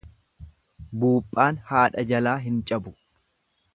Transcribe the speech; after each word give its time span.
Buuphaan 1.03 1.59
haadha 1.67 2.05
jalaa 2.13 2.35
hin 2.47 2.57
cabu. 2.73 2.95